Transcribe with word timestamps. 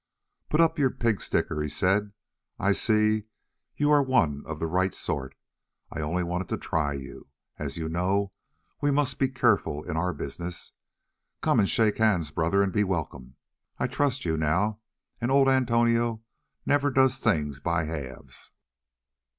"Put 0.49 0.61
up 0.61 0.79
your 0.79 0.89
pig 0.89 1.21
sticker," 1.21 1.61
he 1.61 1.69
said; 1.69 2.11
"I 2.57 2.71
see 2.71 3.25
you 3.75 3.91
are 3.91 4.01
one 4.01 4.41
of 4.47 4.59
the 4.59 4.65
right 4.65 4.95
sort. 4.95 5.35
I 5.91 5.99
only 6.01 6.23
wanted 6.23 6.49
to 6.49 6.57
try 6.57 6.93
you. 6.93 7.27
As 7.59 7.77
you 7.77 7.87
know, 7.87 8.31
we 8.81 8.89
must 8.89 9.19
be 9.19 9.29
careful 9.29 9.83
in 9.83 9.97
our 9.97 10.11
business. 10.11 10.71
Come 11.41 11.59
and 11.59 11.69
shake 11.69 11.99
hands, 11.99 12.31
brother, 12.31 12.63
and 12.63 12.73
be 12.73 12.83
welcome. 12.83 13.35
I 13.77 13.85
trust 13.85 14.25
you 14.25 14.37
now, 14.37 14.79
and 15.19 15.29
old 15.29 15.47
Antonio 15.47 16.23
never 16.65 16.89
does 16.89 17.19
things 17.19 17.59
by 17.59 17.85
halves." 17.85 18.49